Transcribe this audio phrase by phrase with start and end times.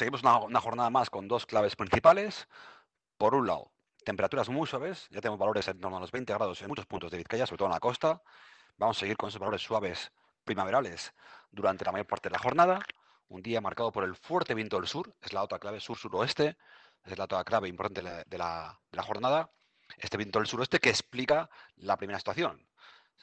[0.00, 2.48] seguimos una, jornada más con dos claves principales.
[3.18, 3.70] Por un lado,
[4.02, 7.10] temperaturas muy suaves, ya tenemos valores en torno a los 20 grados en muchos puntos
[7.10, 8.22] de Vizcaya, sobre todo en la costa.
[8.78, 10.10] Vamos a seguir con esos valores suaves
[10.42, 11.12] primaverales
[11.50, 12.80] durante la mayor parte de la jornada.
[13.28, 16.56] Un día marcado por el fuerte viento del sur, es la otra clave sur-suroeste,
[17.04, 19.50] es la otra clave importante de la, de la jornada.
[19.98, 22.66] Este viento del suroeste que explica la primera situación.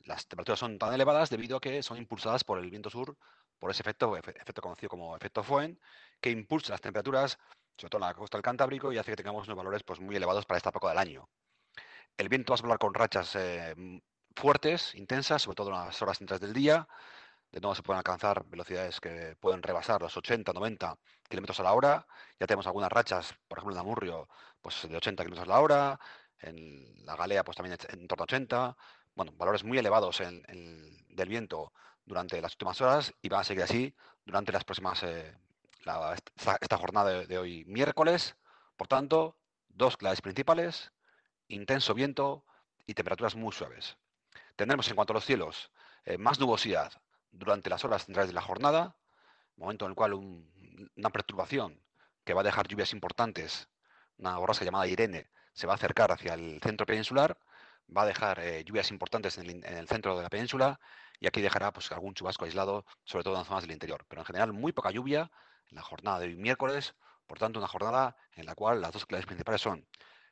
[0.05, 3.17] Las temperaturas son tan elevadas debido a que son impulsadas por el viento sur
[3.59, 5.79] por ese efecto, efecto conocido como efecto Foehn,
[6.21, 7.37] que impulsa las temperaturas,
[7.77, 10.15] sobre todo en la costa del Cantábrico, y hace que tengamos unos valores pues, muy
[10.15, 11.29] elevados para esta época del año.
[12.17, 13.75] El viento va a hablar con rachas eh,
[14.35, 16.87] fuertes, intensas, sobre todo en las horas centrales del día.
[17.51, 20.97] De nuevo se pueden alcanzar velocidades que pueden rebasar los 80, 90
[21.29, 22.07] kilómetros a la hora.
[22.39, 24.29] Ya tenemos algunas rachas, por ejemplo en Amurrio,
[24.61, 25.99] pues de 80 kilómetros a la hora.
[26.39, 28.77] En la Galea, pues también en torno a 80.
[29.17, 31.73] Bueno, valores muy elevados del viento
[32.05, 35.35] durante las últimas horas y va a seguir así durante las próximas, eh,
[36.61, 38.35] esta, jornada de, hoy miércoles.
[38.75, 39.35] Por tanto,
[39.69, 40.91] dos claves principales,
[41.47, 42.45] intenso viento
[42.85, 43.97] y temperaturas muy suaves.
[44.55, 45.71] Tendremos en cuanto a los cielos
[46.05, 46.93] eh, más nubosidad
[47.31, 48.97] durante las horas centrales de la jornada,
[49.55, 51.81] momento en el cual una perturbación
[52.23, 53.67] que va a dejar lluvias importantes,
[54.19, 57.35] una borrasca llamada Irene, se va a acercar hacia el centro peninsular,
[57.95, 60.79] va a dejar eh, lluvias importantes en el centro de la península
[61.19, 64.05] y aquí dejará pues, algún chubasco aislado, sobre todo en zonas del interior.
[64.07, 65.31] Pero en general muy poca lluvia
[65.69, 69.05] en la jornada de hoy miércoles, por tanto una jornada en la cual las dos
[69.05, 69.87] claves principales son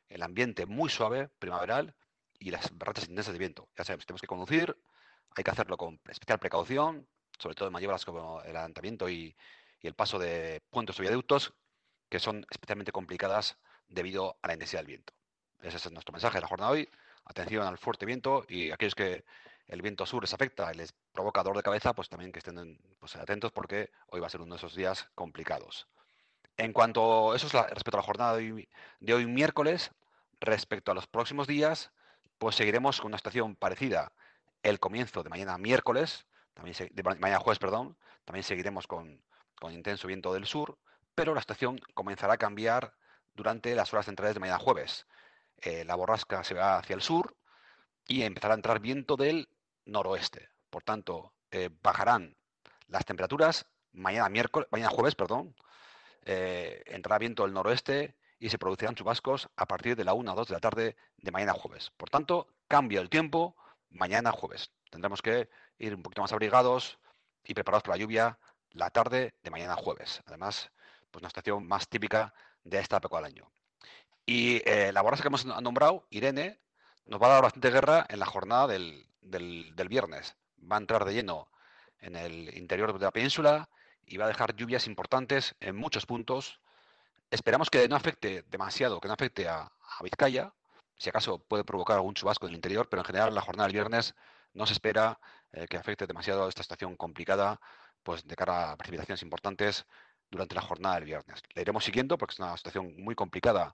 [0.08, 1.95] el ambiente muy suave, primaveral,
[2.39, 3.69] y las rachas intensas de viento.
[3.78, 4.78] Ya sabemos, tenemos que conducir,
[5.36, 7.08] hay que hacerlo con especial precaución,
[7.40, 9.36] sobre todo en maniobras como el adelantamiento y,
[9.81, 11.53] y el paso de puentes o viaductos,
[12.09, 15.14] que son especialmente complicadas debido a la intensidad del viento.
[15.62, 16.90] Ese es nuestro mensaje de la jornada de hoy.
[17.26, 19.26] Atención al fuerte viento y aquellos que
[19.68, 22.80] el viento sur les afecta y les provoca dolor de cabeza, pues también que estén
[23.00, 25.88] pues, atentos porque hoy va a ser uno de esos días complicados.
[26.58, 29.92] En cuanto a eso es respecto a la jornada de hoy, miércoles,
[30.40, 31.92] respecto a los próximos días,
[32.38, 34.12] pues seguiremos con una estación parecida
[34.64, 39.22] el comienzo de mañana miércoles, también de mañana jueves, perdón, también seguiremos con,
[39.72, 40.78] intenso viento del sur,
[41.14, 42.94] pero la estación comenzará a cambiar
[43.34, 45.08] durante las horas centrales de mañana jueves.
[45.61, 47.35] Eh, la borrasca se va hacia el sur
[48.07, 49.49] y empezará a entrar viento del
[49.85, 50.49] noroeste.
[50.69, 52.35] Por tanto, eh, bajarán
[52.88, 55.55] las temperaturas mañana miércoles, mañana jueves, perdón,
[56.23, 60.35] eh, entrará viento del noroeste y se producirán chubascos a partir de la 1 o
[60.35, 61.91] 2 de la tarde de mañana jueves.
[61.97, 63.55] Por tanto, cambia el tiempo
[63.89, 64.72] mañana jueves.
[64.89, 66.99] Tendremos que ir un poquito más abrigados
[67.43, 68.39] y preparados para la lluvia
[68.72, 70.22] la tarde de mañana jueves.
[70.25, 70.72] Además,
[71.11, 72.33] pues una estación más típica
[72.63, 73.51] de esta época del año.
[74.25, 76.59] Y eh, la borrasca que hemos nombrado, Irene,
[77.06, 79.08] nos va a dar bastante guerra en la jornada del,
[79.88, 80.36] viernes.
[80.59, 81.50] Va a entrar de lleno
[82.00, 83.69] en el interior de la península
[84.06, 86.59] y va a dejar lluvias importantes en muchos puntos.
[87.30, 89.72] Esperamos que no afecte demasiado, que no afecte a,
[90.02, 90.53] Vizcaya.
[90.97, 93.74] Si acaso puede provocar algún chubasco en el interior, pero en general la jornada del
[93.74, 94.16] viernes
[94.53, 95.19] no se espera
[95.52, 97.59] eh, que afecte demasiado a esta estación complicada,
[98.03, 99.85] pues de cara a precipitaciones importantes
[100.30, 101.41] durante la jornada del viernes.
[101.53, 103.74] La iremos siguiendo porque es una situación muy complicada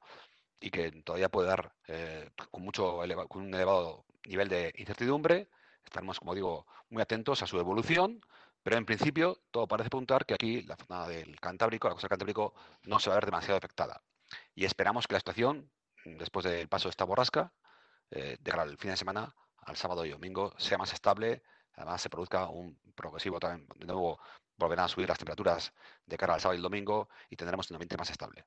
[0.62, 5.50] y que todavía puede dar eh, con, mucho con un elevado nivel de incertidumbre.
[5.84, 8.22] Estaremos, como digo, muy atentos a su evolución,
[8.64, 12.12] pero en principio todo parece apuntar que aquí la zona del Cantábrico, la costa del
[12.12, 14.02] Cantábrico, no se va a ver demasiado afectada.
[14.56, 15.70] Y esperamos que la situación,
[16.06, 17.52] después del paso de esta borrasca,
[18.12, 21.42] eh, de cara al fin de semana, al sábado y domingo, sea más estable,
[21.74, 24.20] además se produzca un progresivo también, de nuevo
[24.58, 25.74] volverán a subir las temperaturas
[26.06, 28.40] de cara al sábado y el domingo y tendremos un ambiente más estable.